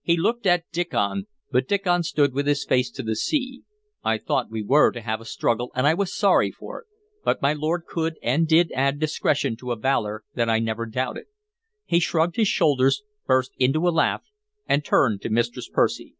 He 0.00 0.16
looked 0.16 0.46
at 0.46 0.64
Diccon, 0.72 1.26
but 1.50 1.68
Diccon 1.68 2.02
stood 2.02 2.32
with 2.32 2.46
his 2.46 2.64
face 2.64 2.90
to 2.92 3.02
the 3.02 3.14
sea. 3.14 3.62
I 4.02 4.16
thought 4.16 4.50
we 4.50 4.62
were 4.62 4.90
to 4.90 5.02
have 5.02 5.20
a 5.20 5.26
struggle, 5.26 5.70
and 5.74 5.86
I 5.86 5.92
was 5.92 6.16
sorry 6.16 6.50
for 6.50 6.80
it, 6.80 6.86
but 7.24 7.42
my 7.42 7.52
lord 7.52 7.84
could 7.86 8.16
and 8.22 8.48
did 8.48 8.72
add 8.72 8.98
discretion 8.98 9.56
to 9.56 9.70
a 9.72 9.76
valor 9.76 10.24
that 10.34 10.48
I 10.48 10.60
never 10.60 10.86
doubted. 10.86 11.26
He 11.84 12.00
shrugged 12.00 12.36
his 12.36 12.48
shoulders, 12.48 13.02
burst 13.26 13.52
into 13.58 13.86
a 13.86 13.90
laugh, 13.90 14.22
and 14.66 14.82
turned 14.82 15.20
to 15.20 15.28
Mistress 15.28 15.68
Percy. 15.68 16.16